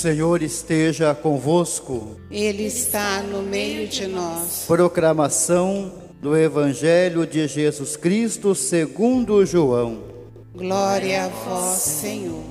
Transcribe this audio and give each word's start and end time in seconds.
Senhor 0.00 0.42
esteja 0.42 1.14
convosco. 1.14 2.16
Ele 2.30 2.62
está 2.62 3.22
no 3.22 3.42
meio 3.42 3.86
de 3.86 4.06
nós. 4.06 4.64
Proclamação 4.66 5.92
do 6.22 6.34
Evangelho 6.34 7.26
de 7.26 7.46
Jesus 7.46 7.98
Cristo 7.98 8.54
segundo 8.54 9.44
João. 9.44 9.98
Glória 10.54 11.26
a 11.26 11.28
vós, 11.28 11.80
Senhor. 11.80 12.42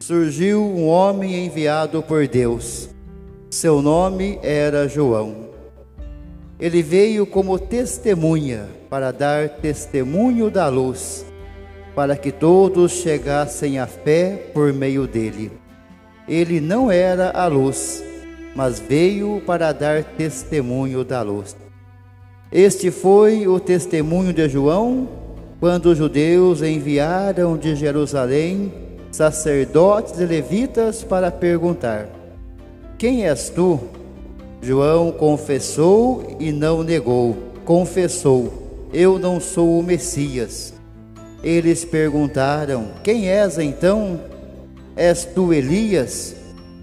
Surgiu 0.00 0.60
um 0.60 0.88
homem 0.88 1.46
enviado 1.46 2.02
por 2.02 2.26
Deus. 2.26 2.88
Seu 3.48 3.80
nome 3.80 4.40
era 4.42 4.88
João. 4.88 5.50
Ele 6.58 6.82
veio 6.82 7.24
como 7.24 7.60
testemunha 7.60 8.68
para 8.90 9.12
dar 9.12 9.48
testemunho 9.48 10.50
da 10.50 10.66
luz, 10.66 11.24
para 11.94 12.16
que 12.16 12.32
todos 12.32 12.90
chegassem 12.90 13.78
à 13.78 13.86
fé 13.86 14.50
por 14.52 14.72
meio 14.72 15.06
dele. 15.06 15.61
Ele 16.32 16.62
não 16.62 16.90
era 16.90 17.30
a 17.32 17.46
luz, 17.46 18.02
mas 18.56 18.80
veio 18.80 19.42
para 19.44 19.70
dar 19.70 20.02
testemunho 20.02 21.04
da 21.04 21.20
luz. 21.20 21.54
Este 22.50 22.90
foi 22.90 23.46
o 23.46 23.60
testemunho 23.60 24.32
de 24.32 24.48
João 24.48 25.06
quando 25.60 25.90
os 25.90 25.98
judeus 25.98 26.62
enviaram 26.62 27.58
de 27.58 27.76
Jerusalém 27.76 28.72
sacerdotes 29.10 30.18
e 30.18 30.24
levitas 30.24 31.04
para 31.04 31.30
perguntar: 31.30 32.08
Quem 32.96 33.26
és 33.26 33.50
tu? 33.50 33.78
João 34.62 35.12
confessou 35.12 36.38
e 36.40 36.50
não 36.50 36.82
negou. 36.82 37.36
Confessou: 37.62 38.88
Eu 38.90 39.18
não 39.18 39.38
sou 39.38 39.78
o 39.78 39.82
Messias. 39.82 40.72
Eles 41.44 41.84
perguntaram: 41.84 42.86
Quem 43.04 43.28
és 43.28 43.58
então? 43.58 44.31
És 44.96 45.24
tu 45.24 45.52
Elias? 45.52 46.34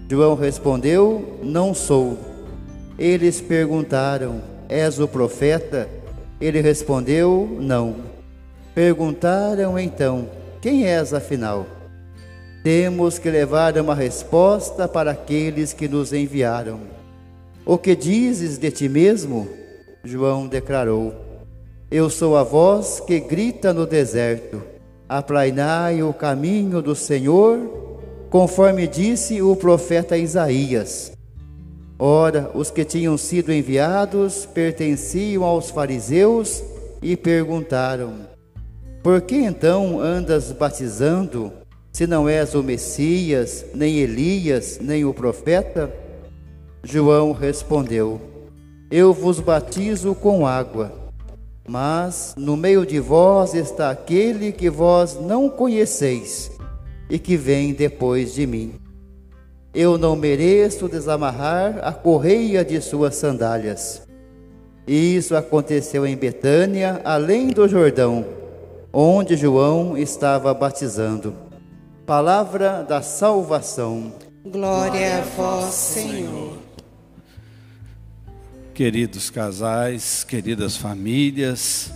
João 0.08 0.34
respondeu: 0.34 1.38
Não 1.42 1.72
sou. 1.72 2.18
Eles 2.98 3.40
perguntaram: 3.40 4.42
És 4.68 4.98
o 4.98 5.06
profeta? 5.06 5.88
Ele 6.40 6.60
respondeu: 6.60 7.56
Não. 7.60 7.96
Perguntaram 8.74 9.78
então: 9.78 10.28
Quem 10.60 10.86
és 10.86 11.14
afinal? 11.14 11.66
Temos 12.62 13.18
que 13.18 13.30
levar 13.30 13.78
uma 13.78 13.94
resposta 13.94 14.86
para 14.86 15.12
aqueles 15.12 15.72
que 15.72 15.88
nos 15.88 16.12
enviaram. 16.12 16.80
O 17.64 17.78
que 17.78 17.94
dizes 17.94 18.58
de 18.58 18.70
ti 18.70 18.88
mesmo? 18.88 19.48
João 20.02 20.48
declarou: 20.48 21.14
Eu 21.90 22.10
sou 22.10 22.36
a 22.36 22.42
voz 22.42 23.00
que 23.00 23.20
grita 23.20 23.72
no 23.72 23.86
deserto: 23.86 24.62
Aplainai 25.08 26.02
o 26.02 26.12
caminho 26.12 26.82
do 26.82 26.94
Senhor, 26.94 27.89
conforme 28.30 28.86
disse 28.86 29.42
o 29.42 29.56
profeta 29.56 30.16
Isaías. 30.16 31.12
Ora, 31.98 32.50
os 32.54 32.70
que 32.70 32.84
tinham 32.84 33.18
sido 33.18 33.52
enviados 33.52 34.46
pertenciam 34.46 35.44
aos 35.44 35.68
fariseus 35.68 36.62
e 37.02 37.16
perguntaram: 37.16 38.14
Por 39.02 39.20
que 39.20 39.36
então 39.36 40.00
andas 40.00 40.52
batizando? 40.52 41.52
Se 41.92 42.06
não 42.06 42.28
és 42.28 42.54
o 42.54 42.62
Messias, 42.62 43.66
nem 43.74 43.98
Elias, 43.98 44.78
nem 44.80 45.04
o 45.04 45.12
profeta? 45.12 45.92
João 46.84 47.32
respondeu: 47.32 48.20
Eu 48.90 49.12
vos 49.12 49.40
batizo 49.40 50.14
com 50.14 50.46
água, 50.46 50.92
mas 51.68 52.32
no 52.38 52.56
meio 52.56 52.86
de 52.86 53.00
vós 53.00 53.54
está 53.54 53.90
aquele 53.90 54.52
que 54.52 54.70
vós 54.70 55.18
não 55.20 55.50
conheceis 55.50 56.59
e 57.10 57.18
que 57.18 57.36
vem 57.36 57.74
depois 57.74 58.32
de 58.32 58.46
mim. 58.46 58.74
Eu 59.74 59.98
não 59.98 60.16
mereço 60.16 60.88
desamarrar 60.88 61.78
a 61.82 61.92
correia 61.92 62.64
de 62.64 62.80
suas 62.80 63.16
sandálias. 63.16 64.02
Isso 64.86 65.36
aconteceu 65.36 66.06
em 66.06 66.16
Betânia, 66.16 67.00
além 67.04 67.48
do 67.48 67.68
Jordão, 67.68 68.24
onde 68.92 69.36
João 69.36 69.96
estava 69.96 70.52
batizando. 70.54 71.34
Palavra 72.06 72.82
da 72.82 73.02
salvação. 73.02 74.12
Glória 74.44 75.18
a 75.18 75.20
vós, 75.20 75.74
Senhor. 75.74 76.58
Queridos 78.74 79.30
casais, 79.30 80.24
queridas 80.24 80.76
famílias, 80.76 81.92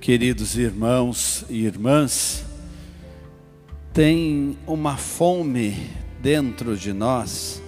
queridos 0.00 0.56
irmãos 0.56 1.44
e 1.50 1.66
irmãs, 1.66 2.45
tem 3.96 4.56
uma 4.66 4.96
fome 4.96 5.90
dentro 6.22 6.76
de 6.76 6.92
nós 6.92 7.60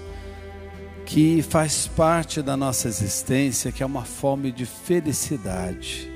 que 1.05 1.43
faz 1.43 1.89
parte 1.89 2.43
da 2.43 2.55
nossa 2.55 2.87
existência, 2.87 3.73
que 3.73 3.83
é 3.83 3.87
uma 3.87 4.05
fome 4.05 4.53
de 4.53 4.67
felicidade, 4.67 6.07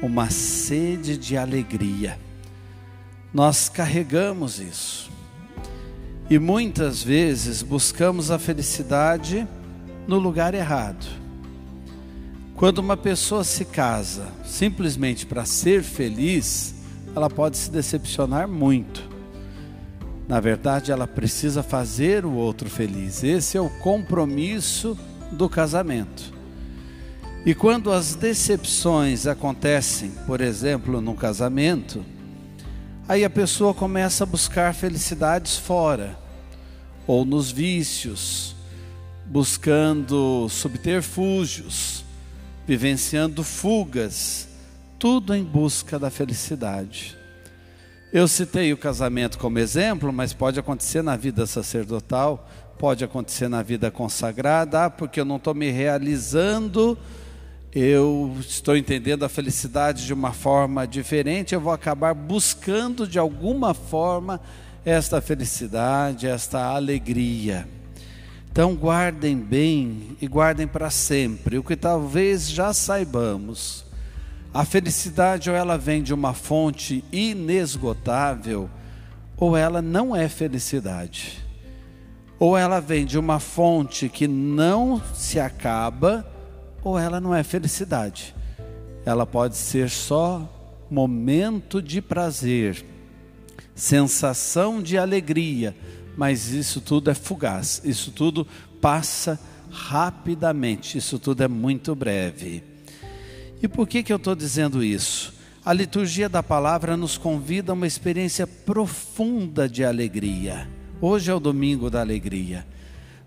uma 0.00 0.30
sede 0.30 1.16
de 1.16 1.36
alegria 1.36 2.18
nós 3.36 3.68
carregamos 3.68 4.58
isso. 4.58 5.10
E 6.30 6.38
muitas 6.38 7.02
vezes 7.02 7.62
buscamos 7.62 8.30
a 8.30 8.38
felicidade 8.38 9.46
no 10.06 10.18
lugar 10.18 10.54
errado. 10.54 11.06
Quando 12.54 12.78
uma 12.78 12.96
pessoa 12.96 13.44
se 13.44 13.66
casa 13.66 14.28
simplesmente 14.42 15.26
para 15.26 15.44
ser 15.44 15.82
feliz, 15.82 16.75
ela 17.16 17.28
pode 17.28 17.56
se 17.56 17.70
decepcionar 17.70 18.46
muito. 18.46 19.08
Na 20.28 20.38
verdade, 20.38 20.92
ela 20.92 21.06
precisa 21.06 21.62
fazer 21.62 22.24
o 22.24 22.32
outro 22.34 22.70
feliz. 22.70 23.24
Esse 23.24 23.56
é 23.56 23.60
o 23.60 23.70
compromisso 23.80 24.96
do 25.32 25.48
casamento. 25.48 26.32
E 27.44 27.54
quando 27.54 27.90
as 27.90 28.14
decepções 28.14 29.26
acontecem, 29.26 30.12
por 30.26 30.40
exemplo, 30.40 31.00
no 31.00 31.14
casamento, 31.14 32.04
Aí 33.08 33.24
a 33.24 33.30
pessoa 33.30 33.72
começa 33.72 34.24
a 34.24 34.26
buscar 34.26 34.74
felicidades 34.74 35.56
fora, 35.56 36.18
ou 37.06 37.24
nos 37.24 37.52
vícios, 37.52 38.56
buscando 39.26 40.48
subterfúgios, 40.48 42.04
vivenciando 42.66 43.44
fugas, 43.44 44.45
tudo 44.98 45.34
em 45.34 45.42
busca 45.42 45.98
da 45.98 46.10
felicidade. 46.10 47.16
Eu 48.12 48.26
citei 48.26 48.72
o 48.72 48.76
casamento 48.76 49.38
como 49.38 49.58
exemplo, 49.58 50.12
mas 50.12 50.32
pode 50.32 50.58
acontecer 50.58 51.02
na 51.02 51.16
vida 51.16 51.46
sacerdotal, 51.46 52.48
pode 52.78 53.04
acontecer 53.04 53.48
na 53.48 53.62
vida 53.62 53.90
consagrada, 53.90 54.84
ah, 54.84 54.90
porque 54.90 55.20
eu 55.20 55.24
não 55.24 55.36
estou 55.36 55.54
me 55.54 55.70
realizando 55.70 56.98
eu 57.78 58.34
estou 58.40 58.74
entendendo 58.74 59.22
a 59.22 59.28
felicidade 59.28 60.06
de 60.06 60.14
uma 60.14 60.32
forma 60.32 60.86
diferente, 60.86 61.54
eu 61.54 61.60
vou 61.60 61.74
acabar 61.74 62.14
buscando 62.14 63.06
de 63.06 63.18
alguma 63.18 63.74
forma 63.74 64.40
esta 64.82 65.20
felicidade, 65.20 66.26
esta 66.26 66.58
alegria. 66.74 67.68
Então 68.50 68.74
guardem 68.74 69.36
bem 69.36 70.16
e 70.22 70.26
guardem 70.26 70.66
para 70.66 70.88
sempre 70.88 71.58
o 71.58 71.62
que 71.62 71.76
talvez 71.76 72.48
já 72.48 72.72
saibamos. 72.72 73.84
A 74.56 74.64
felicidade 74.64 75.50
ou 75.50 75.54
ela 75.54 75.76
vem 75.76 76.02
de 76.02 76.14
uma 76.14 76.32
fonte 76.32 77.04
inesgotável, 77.12 78.70
ou 79.36 79.54
ela 79.54 79.82
não 79.82 80.16
é 80.16 80.30
felicidade. 80.30 81.44
Ou 82.38 82.56
ela 82.56 82.80
vem 82.80 83.04
de 83.04 83.18
uma 83.18 83.38
fonte 83.38 84.08
que 84.08 84.26
não 84.26 84.98
se 85.12 85.38
acaba, 85.38 86.26
ou 86.82 86.98
ela 86.98 87.20
não 87.20 87.34
é 87.34 87.42
felicidade. 87.42 88.34
Ela 89.04 89.26
pode 89.26 89.58
ser 89.58 89.90
só 89.90 90.50
momento 90.90 91.82
de 91.82 92.00
prazer, 92.00 92.82
sensação 93.74 94.80
de 94.80 94.96
alegria, 94.96 95.76
mas 96.16 96.48
isso 96.48 96.80
tudo 96.80 97.10
é 97.10 97.14
fugaz, 97.14 97.82
isso 97.84 98.10
tudo 98.10 98.46
passa 98.80 99.38
rapidamente, 99.70 100.96
isso 100.96 101.18
tudo 101.18 101.42
é 101.42 101.48
muito 101.48 101.94
breve. 101.94 102.75
E 103.62 103.68
por 103.68 103.86
que, 103.86 104.02
que 104.02 104.12
eu 104.12 104.16
estou 104.16 104.34
dizendo 104.34 104.82
isso? 104.82 105.34
A 105.64 105.72
liturgia 105.72 106.28
da 106.28 106.42
palavra 106.42 106.96
nos 106.96 107.18
convida 107.18 107.72
a 107.72 107.74
uma 107.74 107.86
experiência 107.86 108.46
profunda 108.46 109.68
de 109.68 109.84
alegria. 109.84 110.68
Hoje 111.00 111.30
é 111.30 111.34
o 111.34 111.40
domingo 111.40 111.90
da 111.90 112.00
alegria 112.00 112.66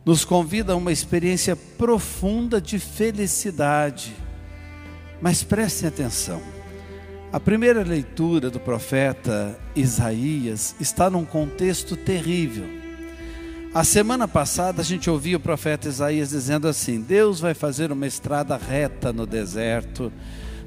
nos 0.06 0.26
convida 0.26 0.74
a 0.74 0.76
uma 0.76 0.92
experiência 0.92 1.56
profunda 1.56 2.60
de 2.60 2.80
felicidade. 2.80 4.16
Mas 5.22 5.44
prestem 5.44 5.88
atenção. 5.88 6.42
A 7.32 7.40
primeira 7.40 7.84
leitura 7.84 8.50
do 8.50 8.60
profeta 8.60 9.56
Isaías 9.76 10.76
está 10.80 11.10
num 11.12 11.26
contexto 11.26 11.96
terrível. 11.96 12.79
A 13.72 13.84
semana 13.84 14.28
passada 14.28 14.82
a 14.82 14.84
gente 14.84 15.12
ouviu 15.12 15.38
o 15.38 15.42
profeta 15.42 15.88
Isaías 15.88 16.32
dizendo 16.32 16.68
assim: 16.68 17.00
Deus 17.00 17.40
vai 17.40 17.54
fazer 17.54 17.92
uma 17.92 18.08
estrada 18.08 18.58
reta 18.58 19.14
no 19.14 19.28
deserto, 19.28 20.12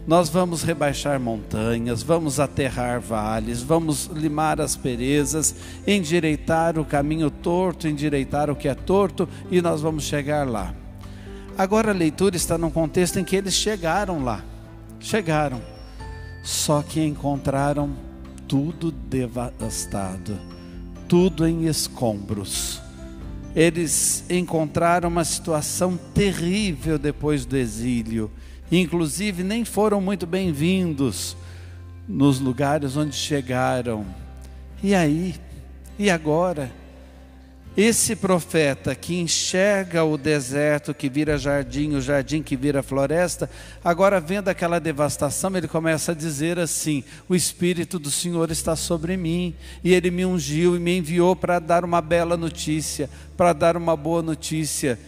nós 0.06 0.28
vamos 0.28 0.62
rebaixar 0.62 1.18
montanhas, 1.18 2.00
vamos 2.04 2.38
aterrar 2.38 3.00
vales, 3.00 3.60
vamos 3.60 4.06
limar 4.06 4.60
asperezas, 4.60 5.52
endireitar 5.84 6.78
o 6.78 6.84
caminho 6.84 7.28
torto, 7.28 7.88
endireitar 7.88 8.48
o 8.48 8.54
que 8.56 8.68
é 8.68 8.74
torto 8.74 9.28
e 9.50 9.60
nós 9.60 9.80
vamos 9.80 10.04
chegar 10.04 10.48
lá. 10.48 10.72
Agora 11.58 11.90
a 11.90 11.94
leitura 11.94 12.36
está 12.36 12.56
num 12.56 12.70
contexto 12.70 13.18
em 13.18 13.24
que 13.24 13.34
eles 13.34 13.54
chegaram 13.54 14.22
lá. 14.22 14.44
Chegaram. 15.00 15.60
Só 16.44 16.82
que 16.82 17.00
encontraram 17.00 17.90
tudo 18.48 18.90
devastado, 18.90 20.38
tudo 21.08 21.46
em 21.46 21.66
escombros. 21.66 22.81
Eles 23.54 24.24
encontraram 24.30 25.08
uma 25.08 25.24
situação 25.24 25.98
terrível 26.14 26.98
depois 26.98 27.44
do 27.44 27.56
exílio. 27.56 28.30
Inclusive, 28.70 29.42
nem 29.42 29.64
foram 29.64 30.00
muito 30.00 30.26
bem-vindos 30.26 31.36
nos 32.08 32.40
lugares 32.40 32.96
onde 32.96 33.14
chegaram. 33.14 34.06
E 34.82 34.94
aí? 34.94 35.34
E 35.98 36.10
agora? 36.10 36.72
Esse 37.74 38.14
profeta 38.14 38.94
que 38.94 39.18
enxerga 39.18 40.04
o 40.04 40.18
deserto 40.18 40.92
que 40.92 41.08
vira 41.08 41.38
jardim, 41.38 41.94
o 41.94 42.02
jardim 42.02 42.42
que 42.42 42.54
vira 42.54 42.82
floresta, 42.82 43.48
agora 43.82 44.20
vendo 44.20 44.48
aquela 44.48 44.78
devastação, 44.78 45.56
ele 45.56 45.66
começa 45.66 46.12
a 46.12 46.14
dizer 46.14 46.58
assim: 46.58 47.02
O 47.26 47.34
Espírito 47.34 47.98
do 47.98 48.10
Senhor 48.10 48.50
está 48.50 48.76
sobre 48.76 49.16
mim, 49.16 49.54
e 49.82 49.94
ele 49.94 50.10
me 50.10 50.26
ungiu 50.26 50.76
e 50.76 50.78
me 50.78 50.98
enviou 50.98 51.34
para 51.34 51.58
dar 51.58 51.82
uma 51.82 52.02
bela 52.02 52.36
notícia, 52.36 53.08
para 53.38 53.54
dar 53.54 53.74
uma 53.74 53.96
boa 53.96 54.20
notícia. 54.20 54.98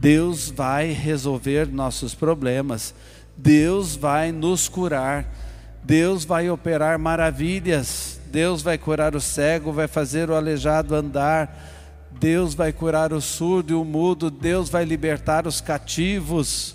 Deus 0.00 0.48
vai 0.48 0.92
resolver 0.92 1.68
nossos 1.68 2.14
problemas, 2.14 2.94
Deus 3.36 3.94
vai 3.94 4.32
nos 4.32 4.70
curar, 4.70 5.26
Deus 5.84 6.24
vai 6.24 6.48
operar 6.48 6.98
maravilhas, 6.98 8.18
Deus 8.32 8.62
vai 8.62 8.78
curar 8.78 9.14
o 9.14 9.20
cego, 9.20 9.70
vai 9.70 9.86
fazer 9.86 10.30
o 10.30 10.34
aleijado 10.34 10.94
andar 10.94 11.69
Deus 12.18 12.54
vai 12.54 12.72
curar 12.72 13.12
o 13.12 13.20
surdo 13.20 13.72
e 13.72 13.74
o 13.74 13.84
mudo, 13.84 14.30
Deus 14.30 14.68
vai 14.68 14.84
libertar 14.84 15.46
os 15.46 15.60
cativos. 15.60 16.74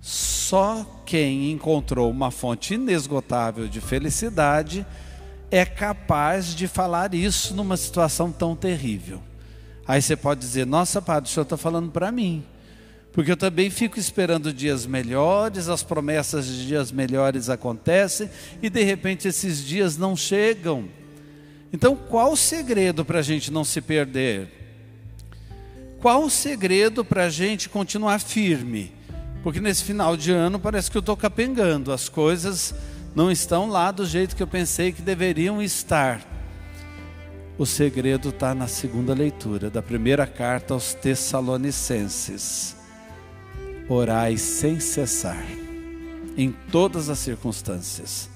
Só 0.00 1.02
quem 1.04 1.50
encontrou 1.50 2.10
uma 2.10 2.30
fonte 2.30 2.74
inesgotável 2.74 3.68
de 3.68 3.80
felicidade 3.80 4.86
é 5.50 5.64
capaz 5.64 6.54
de 6.54 6.68
falar 6.68 7.14
isso 7.14 7.54
numa 7.54 7.76
situação 7.76 8.30
tão 8.30 8.54
terrível. 8.54 9.20
Aí 9.86 10.00
você 10.00 10.16
pode 10.16 10.40
dizer: 10.40 10.64
Nossa, 10.64 11.02
Padre, 11.02 11.28
o 11.28 11.32
senhor 11.32 11.42
está 11.44 11.56
falando 11.56 11.90
para 11.90 12.12
mim. 12.12 12.44
Porque 13.12 13.32
eu 13.32 13.36
também 13.36 13.70
fico 13.70 13.98
esperando 13.98 14.52
dias 14.52 14.86
melhores, 14.86 15.68
as 15.68 15.82
promessas 15.82 16.46
de 16.46 16.66
dias 16.66 16.92
melhores 16.92 17.50
acontecem 17.50 18.30
e 18.62 18.70
de 18.70 18.84
repente 18.84 19.26
esses 19.26 19.64
dias 19.64 19.96
não 19.96 20.16
chegam. 20.16 20.88
Então, 21.72 21.94
qual 21.94 22.32
o 22.32 22.36
segredo 22.36 23.04
para 23.04 23.20
a 23.20 23.22
gente 23.22 23.52
não 23.52 23.64
se 23.64 23.80
perder? 23.80 24.48
Qual 26.00 26.24
o 26.24 26.30
segredo 26.30 27.04
para 27.04 27.26
a 27.26 27.30
gente 27.30 27.68
continuar 27.68 28.20
firme? 28.20 28.92
Porque 29.42 29.60
nesse 29.60 29.84
final 29.84 30.16
de 30.16 30.32
ano 30.32 30.58
parece 30.58 30.90
que 30.90 30.96
eu 30.96 31.00
estou 31.00 31.16
capengando, 31.16 31.92
as 31.92 32.08
coisas 32.08 32.74
não 33.14 33.30
estão 33.30 33.68
lá 33.68 33.90
do 33.90 34.04
jeito 34.04 34.34
que 34.34 34.42
eu 34.42 34.46
pensei 34.46 34.92
que 34.92 35.00
deveriam 35.00 35.62
estar. 35.62 36.20
O 37.56 37.64
segredo 37.64 38.30
está 38.30 38.54
na 38.54 38.66
segunda 38.66 39.14
leitura 39.14 39.70
da 39.70 39.82
primeira 39.82 40.26
carta 40.26 40.74
aos 40.74 40.94
Tessalonicenses. 40.94 42.74
Orai 43.88 44.36
sem 44.36 44.80
cessar, 44.80 45.44
em 46.36 46.54
todas 46.70 47.08
as 47.08 47.18
circunstâncias 47.18 48.30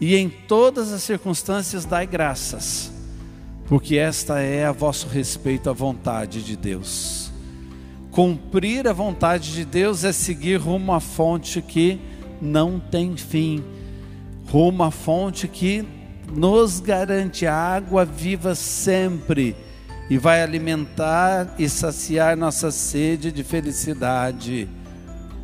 e 0.00 0.16
em 0.16 0.30
todas 0.30 0.92
as 0.92 1.02
circunstâncias 1.02 1.84
dai 1.84 2.06
graças, 2.06 2.90
porque 3.66 3.96
esta 3.96 4.40
é 4.40 4.64
a 4.64 4.72
vosso 4.72 5.06
respeito 5.06 5.68
à 5.68 5.72
vontade 5.72 6.42
de 6.42 6.56
Deus. 6.56 7.30
Cumprir 8.10 8.88
a 8.88 8.92
vontade 8.92 9.52
de 9.52 9.64
Deus 9.64 10.02
é 10.02 10.12
seguir 10.12 10.56
rumo 10.56 10.92
à 10.92 11.00
fonte 11.00 11.60
que 11.60 12.00
não 12.40 12.80
tem 12.80 13.14
fim, 13.16 13.62
rumo 14.48 14.82
à 14.82 14.90
fonte 14.90 15.46
que 15.46 15.86
nos 16.32 16.80
garante 16.80 17.46
água 17.46 18.04
viva 18.04 18.54
sempre 18.54 19.54
e 20.08 20.16
vai 20.16 20.42
alimentar 20.42 21.54
e 21.58 21.68
saciar 21.68 22.36
nossa 22.36 22.70
sede 22.70 23.30
de 23.30 23.44
felicidade. 23.44 24.68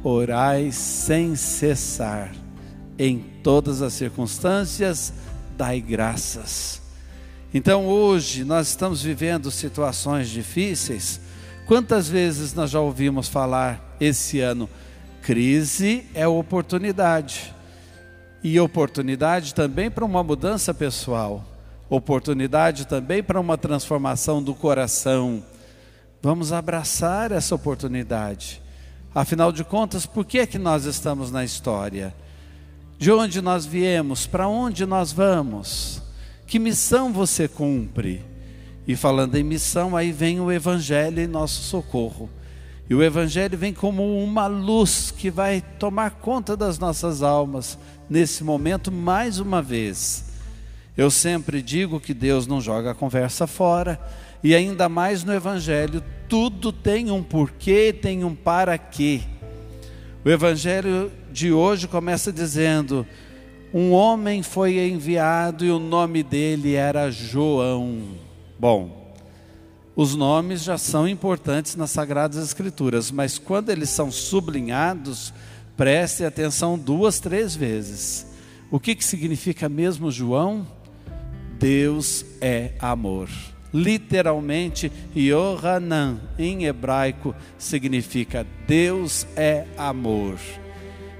Orai 0.03 0.71
sem 0.73 1.37
cessar 1.37 2.46
em 2.99 3.19
todas 3.43 3.83
as 3.83 3.93
circunstâncias, 3.93 5.13
dai 5.57 5.81
graças. 5.81 6.81
Então 7.53 7.87
hoje 7.87 8.45
nós 8.45 8.69
estamos 8.69 9.03
vivendo 9.03 9.51
situações 9.51 10.29
difíceis. 10.29 11.21
Quantas 11.67 12.09
vezes 12.09 12.55
nós 12.55 12.71
já 12.71 12.81
ouvimos 12.81 13.29
falar 13.29 13.97
esse 14.01 14.41
ano? 14.41 14.69
Crise 15.23 16.07
é 16.15 16.27
oportunidade. 16.27 17.55
E 18.43 18.61
oportunidade 18.61 19.55
também 19.55 19.91
para 19.91 20.05
uma 20.05 20.23
mudança 20.23 20.73
pessoal. 20.73 21.45
Oportunidade 21.89 22.87
também 22.87 23.23
para 23.23 23.41
uma 23.41 23.57
transformação 23.57 24.43
do 24.43 24.55
coração. 24.55 25.43
Vamos 26.23 26.53
abraçar 26.53 27.33
essa 27.33 27.55
oportunidade. 27.55 28.63
Afinal 29.15 29.51
de 29.51 29.65
contas, 29.65 30.05
por 30.05 30.25
que 30.25 30.39
é 30.39 30.47
que 30.47 30.59
nós 30.59 30.85
estamos 30.85 31.31
na 31.31 31.45
história? 31.45 32.15
De 32.99 33.13
onde 33.13 33.41
nós 33.41 33.67
viemos, 33.67 34.27
para 34.27 34.49
onde 34.49 34.87
nós 34.87 35.13
vamos, 35.13 36.03
que 36.47 36.59
missão 36.59 37.13
você 37.13 37.47
cumpre. 37.47 38.23
E 38.87 38.95
falando 38.95 39.35
em 39.35 39.43
missão, 39.43 39.97
aí 39.97 40.13
vem 40.13 40.41
o 40.41 40.51
Evangelho 40.51 41.21
em 41.21 41.27
nosso 41.27 41.63
socorro. 41.63 42.31
E 42.89 42.95
o 42.95 43.03
Evangelho 43.03 43.59
vem 43.59 43.73
como 43.73 44.23
uma 44.23 44.47
luz 44.47 45.11
que 45.11 45.29
vai 45.29 45.61
tomar 45.79 46.11
conta 46.13 46.57
das 46.57 46.79
nossas 46.79 47.23
almas 47.23 47.77
nesse 48.09 48.45
momento, 48.45 48.93
mais 48.93 49.41
uma 49.41 49.61
vez. 49.61 50.27
Eu 50.97 51.11
sempre 51.11 51.61
digo 51.61 52.01
que 52.01 52.15
Deus 52.15 52.47
não 52.47 52.61
joga 52.61 52.93
a 52.93 52.95
conversa 52.95 53.47
fora, 53.47 54.01
e 54.43 54.55
ainda 54.55 54.89
mais 54.89 55.25
no 55.25 55.35
Evangelho, 55.35 56.03
tudo 56.29 56.73
tem 56.73 57.11
um 57.11 57.23
porquê, 57.23 57.93
tem 57.93 58.23
um 58.23 58.35
para 58.35 58.79
quê. 58.79 59.21
O 60.25 60.31
Evangelho 60.31 61.11
de 61.37 61.53
hoje 61.53 61.87
começa 61.87 62.33
dizendo: 62.33 63.07
Um 63.73 63.93
homem 63.93 64.43
foi 64.43 64.79
enviado 64.89 65.67
e 65.67 65.71
o 65.71 65.79
nome 65.79 66.23
dele 66.23 66.73
era 66.75 67.11
João. 67.11 68.17
Bom, 68.59 69.15
os 69.95 70.15
nomes 70.15 70.65
já 70.65 70.79
são 70.79 71.07
importantes 71.07 71.77
nas 71.77 71.91
Sagradas 71.91 72.43
Escrituras, 72.43 73.11
mas 73.11 73.39
quando 73.39 73.69
eles 73.69 73.91
são 73.91 74.11
sublinhados, 74.11 75.35
preste 75.77 76.25
atenção 76.25 76.79
duas, 76.79 77.21
três 77.21 77.55
vezes. 77.55 78.27
O 78.71 78.81
que, 78.81 78.95
que 78.95 79.05
significa 79.05 79.69
mesmo 79.69 80.11
João? 80.11 80.67
Deus 81.59 82.25
é 82.41 82.73
amor. 82.79 83.29
Literalmente, 83.75 84.91
Yohanan, 85.15 86.19
em 86.39 86.65
hebraico, 86.65 87.35
significa 87.59 88.47
Deus 88.67 89.27
é 89.37 89.67
amor. 89.77 90.39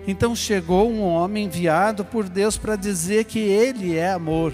Então 0.07 0.37
chegou 0.37 0.91
um 0.91 1.03
homem 1.03 1.47
enviado 1.47 2.05
por 2.05 2.29
Deus 2.29 2.57
para 2.57 2.77
dizer 2.77 3.25
que 3.25 3.39
ele 3.39 3.97
é 3.97 4.13
amor. 4.13 4.53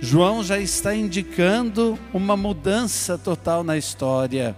João 0.00 0.44
já 0.44 0.58
está 0.58 0.94
indicando 0.94 1.98
uma 2.12 2.36
mudança 2.36 3.18
total 3.18 3.64
na 3.64 3.76
história. 3.76 4.56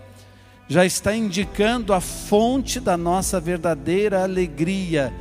Já 0.69 0.85
está 0.85 1.15
indicando 1.15 1.95
a 1.95 2.00
fonte 2.00 2.81
da 2.81 2.97
nossa 2.97 3.41
verdadeira 3.41 4.23
alegria. 4.23 5.12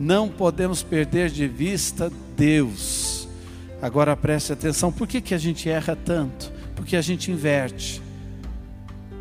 Não 0.00 0.28
podemos 0.28 0.82
perder 0.82 1.28
de 1.28 1.46
vista 1.46 2.10
Deus. 2.36 3.28
Agora 3.80 4.16
preste 4.16 4.52
atenção, 4.52 4.90
por 4.90 5.06
que, 5.06 5.20
que 5.20 5.34
a 5.34 5.38
gente 5.38 5.68
erra 5.68 5.94
tanto? 5.94 6.50
Porque 6.74 6.96
a 6.96 7.02
gente 7.02 7.30
inverte. 7.30 8.02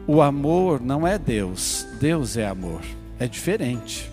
O 0.08 0.22
amor 0.22 0.82
não 0.82 1.05
é 1.05 1.20
Deus, 1.20 1.86
Deus 2.00 2.38
é 2.38 2.48
amor. 2.48 2.82
É 3.20 3.27
diferente. 3.27 4.12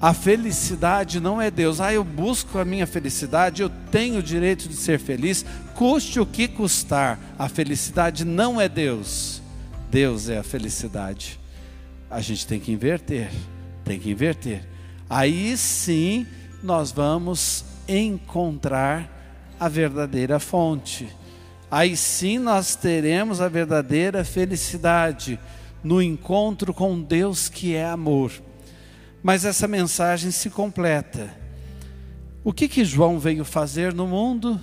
A 0.00 0.14
felicidade 0.14 1.20
não 1.20 1.40
é 1.40 1.50
Deus. 1.50 1.80
Ah, 1.80 1.92
eu 1.92 2.02
busco 2.02 2.58
a 2.58 2.64
minha 2.64 2.86
felicidade, 2.86 3.62
eu 3.62 3.70
tenho 3.90 4.20
o 4.20 4.22
direito 4.22 4.68
de 4.68 4.74
ser 4.74 4.98
feliz, 4.98 5.44
custe 5.74 6.18
o 6.18 6.26
que 6.26 6.48
custar. 6.48 7.18
A 7.38 7.48
felicidade 7.48 8.24
não 8.24 8.60
é 8.60 8.68
Deus. 8.68 9.42
Deus 9.90 10.28
é 10.28 10.38
a 10.38 10.42
felicidade. 10.42 11.38
A 12.10 12.20
gente 12.20 12.46
tem 12.46 12.58
que 12.58 12.72
inverter, 12.72 13.30
tem 13.84 13.98
que 13.98 14.10
inverter. 14.10 14.66
Aí 15.08 15.56
sim 15.56 16.26
nós 16.62 16.90
vamos 16.92 17.64
encontrar 17.88 19.08
a 19.58 19.68
verdadeira 19.68 20.38
fonte 20.38 21.20
aí 21.70 21.96
sim 21.96 22.38
nós 22.38 22.74
teremos 22.74 23.40
a 23.40 23.48
verdadeira 23.48 24.24
felicidade 24.24 25.38
no 25.84 26.02
encontro 26.02 26.74
com 26.74 27.00
Deus 27.00 27.48
que 27.48 27.74
é 27.74 27.86
amor. 27.86 28.32
Mas 29.22 29.44
essa 29.44 29.68
mensagem 29.68 30.30
se 30.30 30.48
completa. 30.50 31.34
O 32.42 32.52
que 32.52 32.68
que 32.68 32.84
João 32.84 33.18
veio 33.18 33.44
fazer 33.44 33.92
no 33.92 34.06
mundo? 34.06 34.60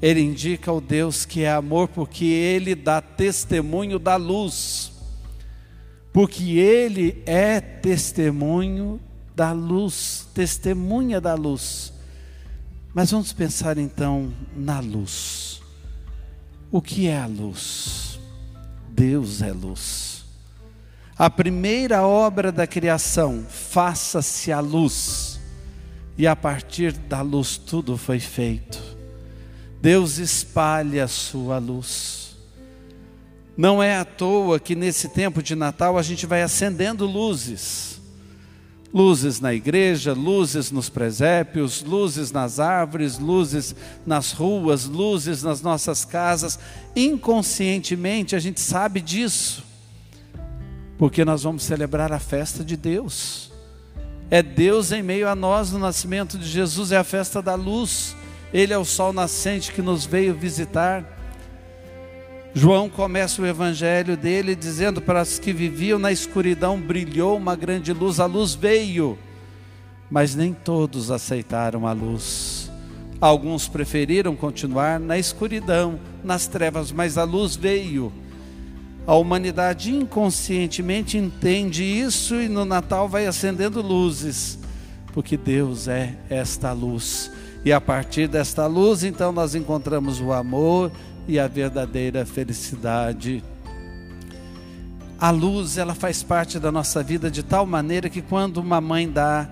Ele 0.00 0.20
indica 0.20 0.72
o 0.72 0.80
Deus 0.80 1.24
que 1.24 1.42
é 1.42 1.52
amor, 1.52 1.88
porque 1.88 2.24
ele 2.24 2.74
dá 2.74 3.00
testemunho 3.00 3.98
da 4.00 4.16
luz. 4.16 4.92
Porque 6.12 6.58
ele 6.58 7.22
é 7.24 7.60
testemunho 7.60 9.00
da 9.34 9.52
luz, 9.52 10.28
testemunha 10.34 11.20
da 11.20 11.34
luz. 11.34 11.92
Mas 12.92 13.10
vamos 13.10 13.32
pensar 13.32 13.78
então 13.78 14.32
na 14.54 14.80
luz. 14.80 15.62
O 16.70 16.82
que 16.82 17.06
é 17.06 17.18
a 17.18 17.26
luz? 17.26 18.18
Deus 18.90 19.40
é 19.40 19.52
luz. 19.52 20.11
A 21.22 21.30
primeira 21.30 22.02
obra 22.02 22.50
da 22.50 22.66
criação, 22.66 23.46
faça-se 23.48 24.50
a 24.50 24.58
luz. 24.58 25.38
E 26.18 26.26
a 26.26 26.34
partir 26.34 26.90
da 26.90 27.22
luz 27.22 27.56
tudo 27.56 27.96
foi 27.96 28.18
feito. 28.18 28.82
Deus 29.80 30.18
espalha 30.18 31.04
a 31.04 31.06
sua 31.06 31.58
luz. 31.58 32.36
Não 33.56 33.80
é 33.80 33.96
à 33.96 34.04
toa 34.04 34.58
que 34.58 34.74
nesse 34.74 35.10
tempo 35.10 35.40
de 35.40 35.54
Natal 35.54 35.96
a 35.96 36.02
gente 36.02 36.26
vai 36.26 36.42
acendendo 36.42 37.06
luzes. 37.06 38.00
Luzes 38.92 39.38
na 39.38 39.54
igreja, 39.54 40.12
luzes 40.12 40.72
nos 40.72 40.88
presépios, 40.88 41.84
luzes 41.84 42.32
nas 42.32 42.58
árvores, 42.58 43.20
luzes 43.20 43.76
nas 44.04 44.32
ruas, 44.32 44.86
luzes 44.86 45.44
nas 45.44 45.62
nossas 45.62 46.04
casas. 46.04 46.58
Inconscientemente 46.96 48.34
a 48.34 48.40
gente 48.40 48.60
sabe 48.60 49.00
disso, 49.00 49.70
porque 51.02 51.24
nós 51.24 51.42
vamos 51.42 51.64
celebrar 51.64 52.12
a 52.12 52.20
festa 52.20 52.62
de 52.62 52.76
Deus. 52.76 53.50
É 54.30 54.40
Deus 54.40 54.92
em 54.92 55.02
meio 55.02 55.28
a 55.28 55.34
nós 55.34 55.72
no 55.72 55.80
nascimento 55.80 56.38
de 56.38 56.46
Jesus, 56.46 56.92
é 56.92 56.96
a 56.96 57.02
festa 57.02 57.42
da 57.42 57.56
luz. 57.56 58.14
Ele 58.54 58.72
é 58.72 58.78
o 58.78 58.84
sol 58.84 59.12
nascente 59.12 59.72
que 59.72 59.82
nos 59.82 60.06
veio 60.06 60.32
visitar. 60.32 61.04
João 62.54 62.88
começa 62.88 63.42
o 63.42 63.46
evangelho 63.46 64.16
dele 64.16 64.54
dizendo 64.54 65.02
para 65.02 65.22
os 65.22 65.40
que 65.40 65.52
viviam 65.52 65.98
na 65.98 66.12
escuridão 66.12 66.80
brilhou 66.80 67.36
uma 67.36 67.56
grande 67.56 67.92
luz, 67.92 68.20
a 68.20 68.26
luz 68.26 68.54
veio, 68.54 69.18
mas 70.08 70.36
nem 70.36 70.54
todos 70.54 71.10
aceitaram 71.10 71.84
a 71.84 71.92
luz. 71.92 72.70
Alguns 73.20 73.66
preferiram 73.66 74.36
continuar 74.36 75.00
na 75.00 75.18
escuridão, 75.18 75.98
nas 76.22 76.46
trevas, 76.46 76.92
mas 76.92 77.18
a 77.18 77.24
luz 77.24 77.56
veio. 77.56 78.12
A 79.06 79.14
humanidade 79.14 79.92
inconscientemente 79.92 81.18
entende 81.18 81.82
isso 81.82 82.36
e 82.36 82.48
no 82.48 82.64
Natal 82.64 83.08
vai 83.08 83.26
acendendo 83.26 83.82
luzes, 83.82 84.58
porque 85.12 85.36
Deus 85.36 85.88
é 85.88 86.16
esta 86.30 86.72
luz. 86.72 87.30
E 87.64 87.72
a 87.72 87.80
partir 87.80 88.28
desta 88.28 88.66
luz, 88.66 89.02
então, 89.02 89.32
nós 89.32 89.54
encontramos 89.54 90.20
o 90.20 90.32
amor 90.32 90.90
e 91.26 91.38
a 91.38 91.48
verdadeira 91.48 92.24
felicidade. 92.24 93.42
A 95.18 95.30
luz, 95.30 95.78
ela 95.78 95.94
faz 95.94 96.22
parte 96.22 96.58
da 96.58 96.72
nossa 96.72 97.02
vida 97.02 97.30
de 97.30 97.42
tal 97.42 97.64
maneira 97.64 98.08
que 98.08 98.20
quando 98.20 98.58
uma 98.58 98.80
mãe 98.80 99.08
dá 99.08 99.48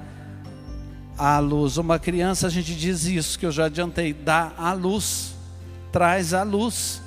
a 1.16 1.38
luz, 1.38 1.76
uma 1.76 1.98
criança, 1.98 2.46
a 2.46 2.50
gente 2.50 2.74
diz 2.74 3.04
isso 3.04 3.38
que 3.38 3.46
eu 3.46 3.52
já 3.52 3.66
adiantei, 3.66 4.12
dá 4.12 4.52
a 4.56 4.72
luz, 4.72 5.34
traz 5.92 6.34
a 6.34 6.42
luz. 6.42 7.02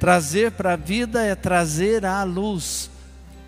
Trazer 0.00 0.52
para 0.52 0.72
a 0.72 0.76
vida 0.76 1.22
é 1.22 1.34
trazer 1.34 2.06
a 2.06 2.24
luz. 2.24 2.90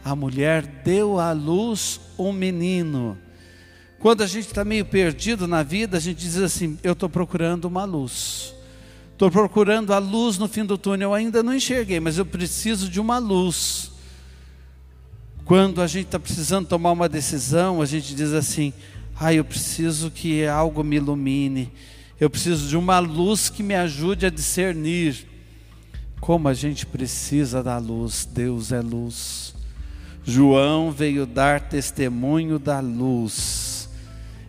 A 0.05 0.15
mulher 0.15 0.67
deu 0.85 1.19
à 1.19 1.33
luz 1.33 1.99
um 2.19 2.31
menino. 2.31 3.17
Quando 3.99 4.23
a 4.23 4.27
gente 4.27 4.49
está 4.49 4.63
meio 4.63 4.85
perdido 4.85 5.49
na 5.49 5.63
vida, 5.63 5.97
a 5.97 6.01
gente 6.01 6.19
diz 6.19 6.37
assim: 6.37 6.79
eu 6.83 6.93
estou 6.93 7.09
procurando 7.09 7.65
uma 7.65 7.87
luz. 7.87 8.55
Estou 9.13 9.31
procurando 9.31 9.95
a 9.95 9.99
luz 9.99 10.37
no 10.37 10.47
fim 10.47 10.63
do 10.63 10.77
túnel. 10.77 11.09
Eu 11.09 11.15
ainda 11.15 11.43
não 11.43 11.55
enxerguei, 11.55 11.99
mas 12.01 12.19
eu 12.19 12.27
preciso 12.27 12.87
de 12.87 13.01
uma 13.01 13.17
luz. 13.17 13.91
Quando 15.47 15.81
a 15.81 15.87
gente 15.87 16.05
está 16.05 16.21
precisando 16.21 16.69
tomar 16.69 16.93
uma 16.93 17.09
decisão, 17.09 17.81
a 17.81 17.87
gente 17.87 18.15
diz 18.15 18.35
assim: 18.35 18.75
ah, 19.19 19.33
eu 19.33 19.43
preciso 19.45 20.11
que 20.11 20.45
algo 20.45 20.85
me 20.85 20.97
ilumine. 20.97 21.73
Eu 22.21 22.29
preciso 22.29 22.69
de 22.69 22.77
uma 22.77 22.99
luz 22.99 23.49
que 23.49 23.63
me 23.63 23.75
ajude 23.75 24.27
a 24.27 24.31
discernir. 24.31 25.32
Como 26.23 26.49
a 26.49 26.55
gente 26.55 26.87
precisa 26.87 27.65
da 27.65 27.79
luz, 27.79 28.25
Deus 28.25 28.71
é 28.71 28.81
luz. 28.81 29.53
João 30.25 30.93
veio 30.93 31.27
dar 31.27 31.61
testemunho 31.61 32.61
da 32.61 32.79
luz. 32.79 33.89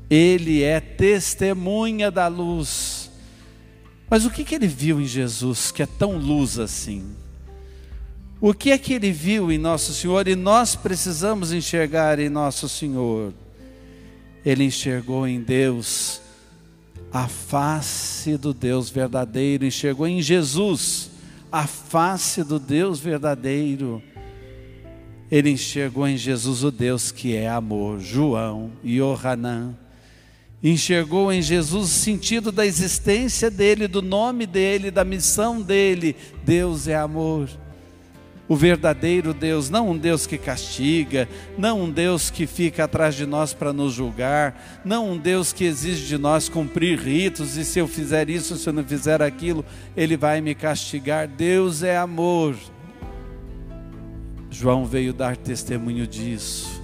Ele 0.08 0.62
é 0.62 0.80
testemunha 0.80 2.12
da 2.12 2.28
luz. 2.28 3.10
Mas 4.08 4.24
o 4.24 4.30
que, 4.30 4.44
que 4.44 4.54
ele 4.54 4.68
viu 4.68 5.02
em 5.02 5.08
Jesus 5.08 5.72
que 5.72 5.82
é 5.82 5.88
tão 5.88 6.16
luz 6.20 6.60
assim? 6.60 7.16
O 8.40 8.54
que 8.54 8.70
é 8.70 8.78
que 8.78 8.94
ele 8.94 9.12
viu 9.12 9.52
em 9.52 9.58
Nosso 9.58 9.96
Senhor 9.96 10.28
e 10.28 10.36
nós 10.36 10.76
precisamos 10.76 11.52
enxergar 11.52 12.20
em 12.20 12.30
Nosso 12.30 12.70
Senhor? 12.70 13.34
Ele 14.46 14.66
enxergou 14.66 15.28
em 15.28 15.42
Deus 15.42 16.22
a 17.12 17.28
face 17.28 18.38
do 18.38 18.54
Deus 18.54 18.92
verdadeiro, 18.92 19.66
enxergou 19.66 20.06
em 20.06 20.22
Jesus 20.22 21.13
a 21.54 21.66
face 21.66 22.44
do 22.44 22.60
Deus 22.60 23.00
verdadeiro. 23.00 24.04
Ele 25.32 25.52
enxergou 25.52 26.06
em 26.06 26.18
Jesus 26.18 26.66
o 26.66 26.72
Deus 26.72 27.14
que 27.14 27.34
é 27.34 27.48
amor, 27.48 28.02
João 28.02 28.72
e 28.84 29.02
Ohanan 29.02 29.78
enxergou 30.64 31.32
em 31.32 31.42
Jesus 31.42 31.90
o 31.90 31.94
sentido 31.94 32.52
da 32.52 32.66
existência 32.66 33.52
dele, 33.52 33.86
do 33.86 34.02
nome 34.02 34.46
dele, 34.46 34.90
da 34.90 35.04
missão 35.04 35.62
dele. 35.62 36.16
Deus 36.46 36.88
é 36.88 36.96
amor. 36.96 37.50
O 38.54 38.56
verdadeiro 38.56 39.34
Deus, 39.34 39.72
não 39.72 39.90
um 39.90 39.98
Deus 39.98 40.28
que 40.28 40.38
castiga, 40.38 41.28
não 41.58 41.82
um 41.82 41.90
Deus 41.90 42.30
que 42.30 42.46
fica 42.46 42.84
atrás 42.84 43.16
de 43.16 43.26
nós 43.26 43.52
para 43.52 43.74
nos 43.74 43.94
julgar, 43.94 44.80
não 44.86 45.10
um 45.10 45.18
Deus 45.18 45.52
que 45.52 45.64
exige 45.64 46.06
de 46.06 46.20
nós 46.20 46.50
cumprir 46.50 47.00
ritos 47.00 47.58
e 47.58 47.66
se 47.66 47.80
eu 47.80 47.88
fizer 47.88 48.30
isso, 48.30 48.56
se 48.56 48.70
eu 48.70 48.74
não 48.74 48.84
fizer 48.84 49.24
aquilo, 49.24 49.66
ele 49.98 50.16
vai 50.16 50.40
me 50.40 50.54
castigar. 50.54 51.28
Deus 51.28 51.82
é 51.82 51.98
amor. 51.98 52.56
João 54.52 54.86
veio 54.86 55.14
dar 55.14 55.36
testemunho 55.36 56.06
disso. 56.06 56.84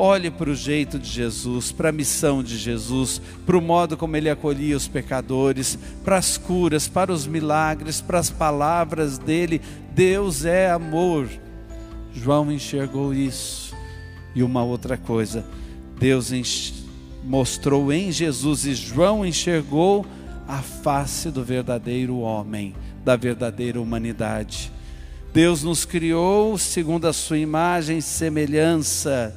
Olhe 0.00 0.30
para 0.30 0.50
o 0.50 0.54
jeito 0.54 0.96
de 0.96 1.08
Jesus, 1.08 1.72
para 1.72 1.88
a 1.88 1.92
missão 1.92 2.40
de 2.40 2.56
Jesus, 2.56 3.20
para 3.44 3.58
o 3.58 3.60
modo 3.60 3.96
como 3.96 4.16
ele 4.16 4.30
acolhia 4.30 4.76
os 4.76 4.86
pecadores, 4.86 5.76
para 6.04 6.16
as 6.16 6.38
curas, 6.38 6.86
para 6.86 7.12
os 7.12 7.26
milagres, 7.26 8.00
para 8.00 8.20
as 8.20 8.30
palavras 8.30 9.18
dele. 9.18 9.60
Deus 9.98 10.44
é 10.44 10.70
amor. 10.70 11.28
João 12.14 12.52
enxergou 12.52 13.12
isso. 13.12 13.74
E 14.32 14.44
uma 14.44 14.62
outra 14.62 14.96
coisa, 14.96 15.44
Deus 15.98 16.32
mostrou 17.24 17.92
em 17.92 18.12
Jesus 18.12 18.64
e 18.64 18.76
João 18.76 19.26
enxergou 19.26 20.06
a 20.46 20.58
face 20.58 21.32
do 21.32 21.42
verdadeiro 21.42 22.18
homem, 22.20 22.76
da 23.04 23.16
verdadeira 23.16 23.80
humanidade. 23.80 24.70
Deus 25.34 25.64
nos 25.64 25.84
criou 25.84 26.56
segundo 26.56 27.08
a 27.08 27.12
sua 27.12 27.38
imagem 27.38 27.98
e 27.98 28.02
semelhança 28.02 29.34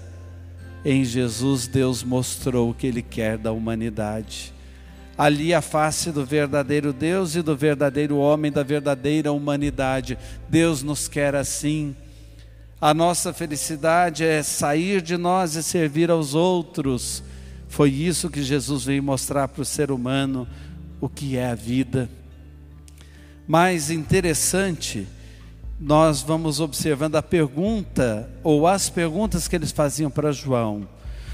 em 0.86 1.04
Jesus, 1.04 1.66
Deus 1.66 2.04
mostrou 2.04 2.70
o 2.70 2.74
que 2.76 2.86
Ele 2.86 3.02
quer 3.02 3.36
da 3.36 3.52
humanidade. 3.52 4.54
Ali 5.22 5.54
a 5.54 5.62
face 5.62 6.10
do 6.10 6.26
verdadeiro 6.26 6.92
Deus 6.92 7.36
e 7.36 7.44
do 7.44 7.56
verdadeiro 7.56 8.18
homem, 8.18 8.52
da 8.52 8.64
verdadeira 8.64 9.32
humanidade. 9.32 10.18
Deus 10.50 10.82
nos 10.82 11.08
quer 11.08 11.36
assim. 11.36 11.96
A 12.82 12.92
nossa 12.92 13.32
felicidade 13.32 14.24
é 14.24 14.42
sair 14.42 15.00
de 15.00 15.18
nós 15.18 15.54
e 15.54 15.62
servir 15.62 16.10
aos 16.10 16.34
outros. 16.34 17.22
Foi 17.70 17.92
isso 17.92 18.32
que 18.32 18.42
Jesus 18.42 18.86
veio 18.86 19.04
mostrar 19.04 19.48
para 19.48 19.62
o 19.62 19.66
ser 19.66 19.92
humano 19.92 20.48
o 21.00 21.08
que 21.08 21.38
é 21.38 21.52
a 21.52 21.54
vida. 21.54 22.10
Mais 23.48 23.92
interessante 23.92 25.08
nós 25.80 26.24
vamos 26.24 26.60
observando 26.60 27.18
a 27.18 27.22
pergunta 27.22 28.28
ou 28.44 28.66
as 28.66 28.90
perguntas 28.90 29.48
que 29.48 29.56
eles 29.56 29.72
faziam 29.72 30.10
para 30.10 30.32
João. 30.32 30.88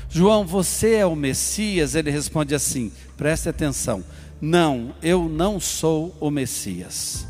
João, 0.09 0.45
você 0.45 0.95
é 0.95 1.05
o 1.05 1.15
Messias? 1.15 1.95
Ele 1.95 2.09
responde 2.09 2.55
assim: 2.55 2.91
preste 3.15 3.49
atenção. 3.49 4.03
Não, 4.39 4.93
eu 5.01 5.27
não 5.27 5.59
sou 5.59 6.15
o 6.19 6.29
Messias. 6.29 7.25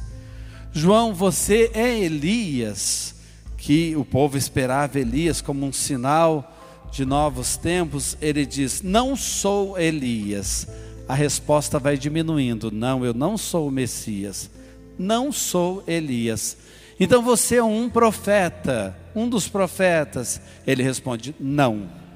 João, 0.74 1.14
você 1.14 1.72
é 1.74 1.98
Elias, 2.00 3.16
que 3.58 3.96
o 3.96 4.06
povo 4.06 4.38
esperava 4.38 5.00
Elias 5.00 5.42
como 5.42 5.66
um 5.66 5.74
sinal 5.74 6.54
de 6.92 7.06
novos 7.06 7.58
tempos. 7.58 8.18
Ele 8.22 8.46
diz: 8.46 8.82
Não 8.82 9.16
sou 9.16 9.78
Elias. 9.80 10.68
A 11.08 11.16
resposta 11.16 11.80
vai 11.80 11.98
diminuindo: 11.98 12.70
Não, 12.72 13.04
eu 13.04 13.14
não 13.14 13.38
sou 13.38 13.68
o 13.68 13.72
Messias. 13.72 14.50
Não 15.00 15.32
sou 15.32 15.84
Elias. 15.88 16.58
Então 17.00 17.22
você 17.22 17.58
é 17.58 17.64
um 17.64 17.90
profeta, 17.90 18.98
um 19.16 19.28
dos 19.28 19.48
profetas. 19.48 20.42
Ele 20.66 20.84
responde: 20.84 21.34
Não. 21.40 22.07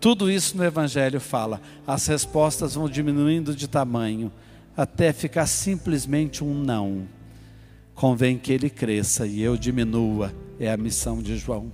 Tudo 0.00 0.30
isso 0.30 0.56
no 0.56 0.64
Evangelho 0.64 1.20
fala. 1.20 1.60
As 1.86 2.06
respostas 2.06 2.74
vão 2.74 2.88
diminuindo 2.88 3.54
de 3.54 3.66
tamanho, 3.66 4.30
até 4.76 5.12
ficar 5.12 5.46
simplesmente 5.46 6.44
um 6.44 6.54
não. 6.54 7.08
Convém 7.94 8.38
que 8.38 8.52
ele 8.52 8.70
cresça 8.70 9.26
e 9.26 9.42
eu 9.42 9.56
diminua, 9.56 10.32
é 10.60 10.70
a 10.70 10.76
missão 10.76 11.20
de 11.20 11.36
João. 11.36 11.72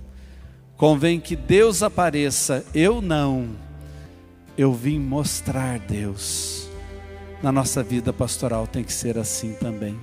Convém 0.75 1.19
que 1.19 1.35
Deus 1.35 1.83
apareça, 1.83 2.65
eu 2.73 3.01
não. 3.01 3.49
Eu 4.57 4.73
vim 4.73 4.99
mostrar 4.99 5.79
Deus. 5.79 6.67
Na 7.43 7.51
nossa 7.51 7.83
vida 7.83 8.11
pastoral 8.11 8.65
tem 8.65 8.83
que 8.83 8.91
ser 8.91 9.17
assim 9.17 9.53
também. 9.53 9.95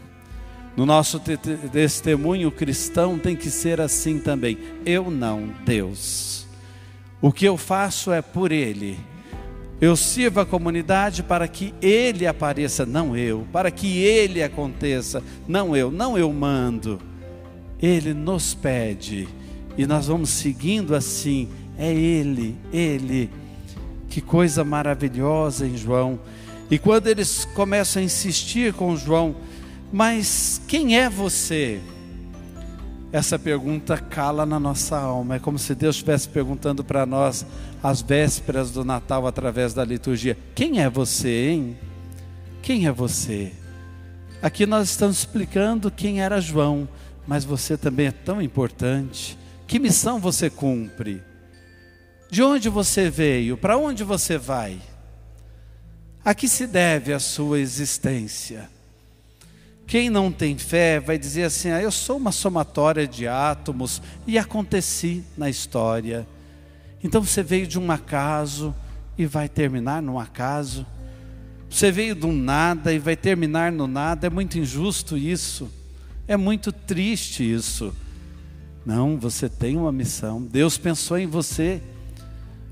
No 0.76 0.86
nosso 0.86 1.18
te 1.18 1.36
testemunho 1.36 2.50
cristão 2.50 3.18
tem 3.18 3.34
que 3.34 3.50
ser 3.50 3.80
assim 3.80 4.18
também. 4.18 4.56
Eu 4.86 5.10
não, 5.10 5.52
Deus. 5.64 6.41
O 7.22 7.32
que 7.32 7.44
eu 7.44 7.56
faço 7.56 8.10
é 8.12 8.20
por 8.20 8.50
Ele. 8.50 8.98
Eu 9.80 9.96
sirvo 9.96 10.40
a 10.40 10.46
comunidade 10.46 11.22
para 11.22 11.46
que 11.46 11.72
Ele 11.80 12.26
apareça, 12.26 12.84
não 12.84 13.16
eu. 13.16 13.46
Para 13.52 13.70
que 13.70 13.98
Ele 13.98 14.42
aconteça, 14.42 15.22
não 15.46 15.76
eu. 15.76 15.90
Não 15.90 16.18
eu 16.18 16.32
mando. 16.32 17.00
Ele 17.80 18.12
nos 18.12 18.54
pede. 18.54 19.28
E 19.78 19.86
nós 19.86 20.08
vamos 20.08 20.30
seguindo 20.30 20.96
assim. 20.96 21.48
É 21.78 21.92
Ele, 21.92 22.56
Ele. 22.72 23.30
Que 24.08 24.20
coisa 24.20 24.64
maravilhosa 24.64 25.64
em 25.64 25.76
João. 25.76 26.18
E 26.68 26.76
quando 26.76 27.06
eles 27.06 27.44
começam 27.54 28.02
a 28.02 28.04
insistir 28.04 28.72
com 28.72 28.96
João, 28.96 29.36
mas 29.92 30.60
quem 30.66 30.98
é 30.98 31.08
você? 31.08 31.80
Essa 33.12 33.38
pergunta 33.38 33.98
cala 33.98 34.46
na 34.46 34.58
nossa 34.58 34.96
alma. 34.96 35.36
É 35.36 35.38
como 35.38 35.58
se 35.58 35.74
Deus 35.74 35.96
estivesse 35.96 36.26
perguntando 36.26 36.82
para 36.82 37.04
nós, 37.04 37.44
às 37.82 38.00
vésperas 38.00 38.70
do 38.70 38.84
Natal, 38.84 39.26
através 39.26 39.74
da 39.74 39.84
liturgia: 39.84 40.36
Quem 40.54 40.80
é 40.80 40.88
você, 40.88 41.50
hein? 41.50 41.76
Quem 42.62 42.86
é 42.86 42.92
você? 42.92 43.52
Aqui 44.40 44.64
nós 44.64 44.88
estamos 44.88 45.18
explicando 45.18 45.90
quem 45.90 46.22
era 46.22 46.40
João, 46.40 46.88
mas 47.26 47.44
você 47.44 47.76
também 47.76 48.06
é 48.06 48.12
tão 48.12 48.40
importante. 48.40 49.38
Que 49.66 49.78
missão 49.78 50.18
você 50.18 50.48
cumpre? 50.48 51.22
De 52.30 52.42
onde 52.42 52.68
você 52.68 53.10
veio? 53.10 53.58
Para 53.58 53.76
onde 53.76 54.02
você 54.02 54.38
vai? 54.38 54.80
A 56.24 56.34
que 56.34 56.48
se 56.48 56.66
deve 56.66 57.12
a 57.12 57.20
sua 57.20 57.60
existência? 57.60 58.70
Quem 59.86 60.08
não 60.08 60.32
tem 60.32 60.56
fé 60.56 61.00
vai 61.00 61.18
dizer 61.18 61.44
assim: 61.44 61.70
ah, 61.70 61.82
eu 61.82 61.90
sou 61.90 62.16
uma 62.16 62.32
somatória 62.32 63.06
de 63.06 63.26
átomos 63.26 64.00
e 64.26 64.38
aconteci 64.38 65.24
na 65.36 65.50
história. 65.50 66.26
Então 67.02 67.22
você 67.22 67.42
veio 67.42 67.66
de 67.66 67.78
um 67.78 67.90
acaso 67.90 68.74
e 69.18 69.26
vai 69.26 69.48
terminar 69.48 70.00
num 70.00 70.18
acaso. 70.18 70.86
Você 71.68 71.90
veio 71.90 72.14
do 72.14 72.28
nada 72.28 72.92
e 72.92 72.98
vai 72.98 73.16
terminar 73.16 73.72
no 73.72 73.86
nada. 73.86 74.26
É 74.26 74.30
muito 74.30 74.58
injusto 74.58 75.16
isso. 75.16 75.70
É 76.28 76.36
muito 76.36 76.70
triste 76.70 77.42
isso. 77.42 77.94
Não, 78.84 79.18
você 79.18 79.48
tem 79.48 79.76
uma 79.76 79.92
missão. 79.92 80.42
Deus 80.42 80.76
pensou 80.76 81.18
em 81.18 81.26
você. 81.26 81.82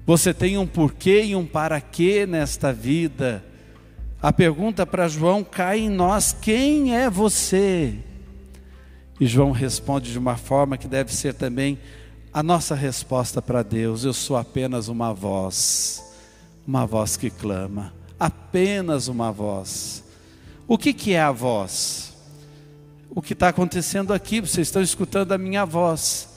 Você 0.07 0.35
tem 0.35 0.59
um 0.59 0.67
porquê 0.67 1.23
e 1.25 1.37
um 1.37 1.47
para 1.47 1.81
quê 1.81 2.27
nesta 2.27 2.73
vida. 2.73 3.45
A 4.23 4.33
pergunta 4.33 4.85
para 4.85 5.09
João 5.09 5.43
cai 5.43 5.81
em 5.81 5.89
nós: 5.89 6.37
quem 6.41 6.95
é 6.95 7.09
você? 7.09 7.95
E 9.19 9.27
João 9.27 9.51
responde 9.51 10.13
de 10.13 10.19
uma 10.19 10.37
forma 10.37 10.77
que 10.77 10.87
deve 10.87 11.15
ser 11.15 11.35
também 11.35 11.79
a 12.33 12.43
nossa 12.43 12.75
resposta 12.75 13.41
para 13.41 13.63
Deus: 13.63 14.05
eu 14.05 14.13
sou 14.13 14.37
apenas 14.37 14.89
uma 14.89 15.15
voz, 15.15 16.05
uma 16.67 16.87
voz 16.87 17.17
que 17.17 17.31
clama, 17.31 17.95
apenas 18.19 19.09
uma 19.09 19.33
voz. 19.33 20.05
O 20.69 20.77
que, 20.77 20.93
que 20.93 21.15
é 21.15 21.21
a 21.21 21.33
voz? 21.33 22.15
O 23.09 23.21
que 23.23 23.33
está 23.33 23.49
acontecendo 23.49 24.13
aqui, 24.13 24.41
vocês 24.41 24.69
estão 24.69 24.83
escutando 24.83 25.33
a 25.33 25.39
minha 25.39 25.65
voz. 25.65 26.29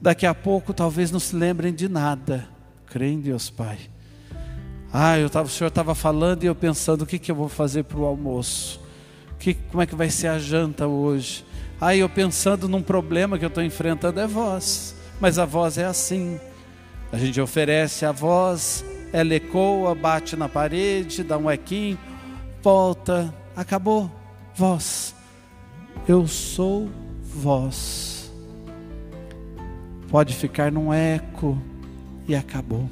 Daqui 0.00 0.26
a 0.26 0.34
pouco 0.34 0.74
talvez 0.74 1.10
não 1.10 1.18
se 1.18 1.34
lembrem 1.34 1.72
de 1.72 1.88
nada. 1.88 2.46
Crê 2.86 3.08
em 3.10 3.20
Deus, 3.20 3.50
Pai. 3.50 3.78
Ah, 4.96 5.18
eu 5.18 5.28
tava, 5.28 5.48
o 5.48 5.50
senhor 5.50 5.70
estava 5.70 5.92
falando 5.92 6.44
e 6.44 6.46
eu 6.46 6.54
pensando 6.54 7.02
o 7.02 7.06
que, 7.06 7.18
que 7.18 7.28
eu 7.28 7.34
vou 7.34 7.48
fazer 7.48 7.82
para 7.82 7.98
o 7.98 8.04
almoço. 8.04 8.80
Que, 9.40 9.54
como 9.54 9.82
é 9.82 9.86
que 9.86 9.94
vai 9.96 10.08
ser 10.08 10.28
a 10.28 10.38
janta 10.38 10.86
hoje? 10.86 11.44
Ah, 11.80 11.96
eu 11.96 12.08
pensando 12.08 12.68
num 12.68 12.80
problema 12.80 13.36
que 13.36 13.44
eu 13.44 13.48
estou 13.48 13.64
enfrentando 13.64 14.20
é 14.20 14.26
voz. 14.28 14.94
Mas 15.20 15.36
a 15.36 15.44
voz 15.44 15.78
é 15.78 15.84
assim. 15.84 16.38
A 17.10 17.18
gente 17.18 17.40
oferece 17.40 18.06
a 18.06 18.12
voz, 18.12 18.84
ela 19.12 19.34
ecoa, 19.34 19.96
bate 19.96 20.36
na 20.36 20.48
parede, 20.48 21.24
dá 21.24 21.36
um 21.36 21.50
equinho, 21.50 21.98
volta, 22.62 23.34
acabou. 23.56 24.08
Voz. 24.54 25.12
Eu 26.06 26.28
sou 26.28 26.88
voz. 27.20 28.32
Pode 30.08 30.36
ficar 30.36 30.70
num 30.70 30.94
eco 30.94 31.60
e 32.28 32.36
acabou. 32.36 32.88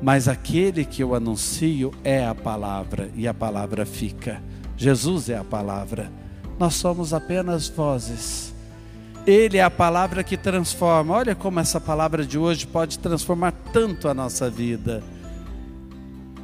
Mas 0.00 0.28
aquele 0.28 0.84
que 0.84 1.02
eu 1.02 1.14
anuncio 1.14 1.92
é 2.04 2.24
a 2.24 2.34
palavra, 2.34 3.10
e 3.14 3.26
a 3.26 3.34
palavra 3.34 3.84
fica. 3.84 4.40
Jesus 4.76 5.28
é 5.28 5.36
a 5.36 5.44
palavra. 5.44 6.10
Nós 6.58 6.74
somos 6.74 7.12
apenas 7.12 7.68
vozes. 7.68 8.54
Ele 9.26 9.58
é 9.58 9.62
a 9.62 9.70
palavra 9.70 10.22
que 10.22 10.36
transforma. 10.36 11.14
Olha 11.14 11.34
como 11.34 11.60
essa 11.60 11.80
palavra 11.80 12.24
de 12.24 12.38
hoje 12.38 12.66
pode 12.66 12.98
transformar 12.98 13.52
tanto 13.72 14.08
a 14.08 14.14
nossa 14.14 14.48
vida. 14.48 15.02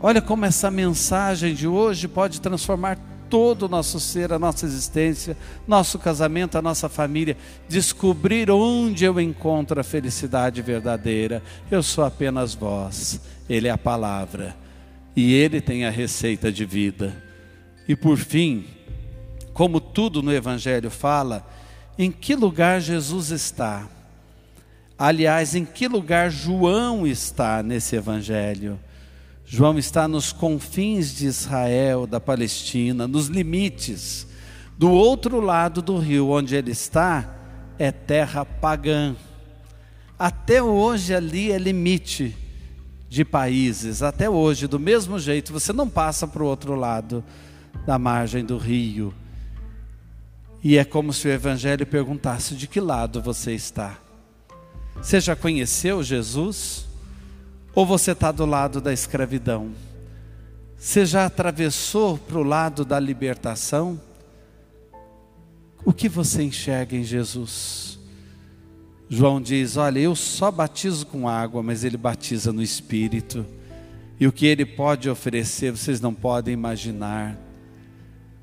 Olha 0.02 0.20
como 0.20 0.44
essa 0.44 0.70
mensagem 0.70 1.54
de 1.54 1.66
hoje 1.66 2.06
pode 2.06 2.40
transformar 2.40 2.98
todo 3.28 3.64
o 3.64 3.68
nosso 3.68 3.98
ser, 3.98 4.32
a 4.32 4.38
nossa 4.38 4.66
existência, 4.66 5.36
nosso 5.66 5.98
casamento, 5.98 6.56
a 6.56 6.62
nossa 6.62 6.88
família, 6.88 7.36
descobrir 7.68 8.50
onde 8.50 9.04
eu 9.04 9.20
encontro 9.20 9.80
a 9.80 9.84
felicidade 9.84 10.62
verdadeira. 10.62 11.42
Eu 11.70 11.82
sou 11.82 12.04
apenas 12.04 12.54
voz, 12.54 13.20
Ele 13.48 13.68
é 13.68 13.70
a 13.70 13.78
palavra 13.78 14.56
e 15.16 15.32
Ele 15.34 15.60
tem 15.60 15.84
a 15.84 15.90
receita 15.90 16.50
de 16.50 16.64
vida. 16.64 17.22
E 17.88 17.94
por 17.94 18.16
fim, 18.16 18.64
como 19.52 19.80
tudo 19.80 20.22
no 20.22 20.32
Evangelho 20.32 20.90
fala, 20.90 21.46
em 21.98 22.10
que 22.10 22.34
lugar 22.34 22.80
Jesus 22.80 23.30
está? 23.30 23.88
Aliás, 24.98 25.54
em 25.54 25.64
que 25.64 25.88
lugar 25.88 26.30
João 26.30 27.06
está 27.06 27.62
nesse 27.62 27.96
Evangelho? 27.96 28.78
João 29.46 29.78
está 29.78 30.08
nos 30.08 30.32
confins 30.32 31.14
de 31.14 31.26
Israel, 31.26 32.06
da 32.06 32.18
Palestina, 32.18 33.06
nos 33.06 33.26
limites. 33.26 34.26
Do 34.76 34.90
outro 34.90 35.40
lado 35.40 35.82
do 35.82 35.98
rio, 35.98 36.30
onde 36.30 36.56
ele 36.56 36.72
está, 36.72 37.36
é 37.78 37.92
terra 37.92 38.44
pagã. 38.44 39.14
Até 40.18 40.62
hoje 40.62 41.14
ali 41.14 41.52
é 41.52 41.58
limite 41.58 42.36
de 43.08 43.24
países, 43.24 44.02
até 44.02 44.28
hoje, 44.28 44.66
do 44.66 44.80
mesmo 44.80 45.18
jeito, 45.20 45.52
você 45.52 45.72
não 45.72 45.88
passa 45.88 46.26
para 46.26 46.42
o 46.42 46.46
outro 46.46 46.74
lado 46.74 47.22
da 47.86 47.98
margem 47.98 48.44
do 48.44 48.58
rio. 48.58 49.14
E 50.62 50.78
é 50.78 50.84
como 50.84 51.12
se 51.12 51.28
o 51.28 51.30
Evangelho 51.30 51.86
perguntasse: 51.86 52.54
de 52.54 52.66
que 52.66 52.80
lado 52.80 53.20
você 53.20 53.52
está? 53.52 53.98
Você 54.96 55.20
já 55.20 55.36
conheceu 55.36 56.02
Jesus? 56.02 56.86
Ou 57.74 57.84
você 57.84 58.12
está 58.12 58.30
do 58.30 58.46
lado 58.46 58.80
da 58.80 58.92
escravidão? 58.92 59.72
Você 60.76 61.04
já 61.04 61.26
atravessou 61.26 62.18
para 62.18 62.38
o 62.38 62.42
lado 62.42 62.84
da 62.84 63.00
libertação? 63.00 64.00
O 65.84 65.92
que 65.92 66.08
você 66.08 66.42
enxerga 66.42 66.96
em 66.96 67.02
Jesus? 67.02 67.98
João 69.08 69.40
diz: 69.40 69.76
Olha, 69.76 69.98
eu 69.98 70.14
só 70.14 70.50
batizo 70.50 71.06
com 71.06 71.28
água, 71.28 71.62
mas 71.62 71.84
ele 71.84 71.96
batiza 71.96 72.52
no 72.52 72.62
Espírito. 72.62 73.44
E 74.18 74.26
o 74.26 74.32
que 74.32 74.46
ele 74.46 74.64
pode 74.64 75.10
oferecer, 75.10 75.72
vocês 75.72 76.00
não 76.00 76.14
podem 76.14 76.54
imaginar. 76.54 77.36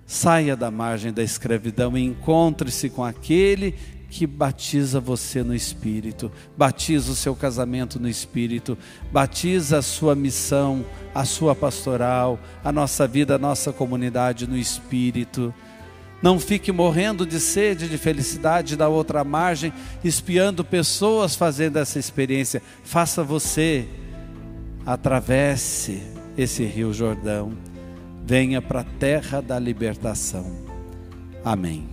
Saia 0.06 0.58
da 0.58 0.70
margem 0.70 1.13
da 1.13 1.24
escravidão 1.24 1.98
e 1.98 2.04
encontre-se 2.04 2.89
com 2.89 3.04
aquele 3.04 3.76
que 4.12 4.28
batiza 4.28 5.00
você 5.00 5.41
no 5.41 5.56
Espírito, 5.56 6.30
batiza 6.58 7.13
o 7.13 7.15
seu 7.15 7.34
casamento 7.34 7.97
no 7.97 8.10
Espírito, 8.10 8.78
batiza 9.10 9.78
a 9.78 9.82
sua 9.82 10.13
missão, 10.13 10.86
a 11.15 11.24
sua 11.24 11.56
pastoral, 11.56 12.38
a 12.62 12.74
nossa 12.74 13.08
vida, 13.08 13.36
a 13.36 13.39
nossa 13.39 13.71
comunidade 13.71 14.45
no 14.45 14.58
Espírito. 14.58 15.54
Não 16.21 16.38
fique 16.41 16.74
morrendo 16.74 17.26
de 17.26 17.39
sede, 17.39 17.88
de 17.88 17.97
felicidade 17.97 18.76
da 18.76 18.89
outra 18.89 19.24
margem, 19.24 19.71
espiando 20.04 20.65
pessoas 20.65 21.34
fazendo 21.34 21.78
essa 21.78 21.97
experiência. 21.97 22.62
Faça 22.84 23.24
você, 23.24 23.88
atravesse 24.86 26.04
esse 26.38 26.65
Rio 26.65 26.93
Jordão, 26.93 27.54
venha 28.26 28.62
para 28.62 28.82
a 28.82 28.86
terra 29.00 29.41
da 29.41 29.58
libertação. 29.58 30.52
Amém. 31.45 31.90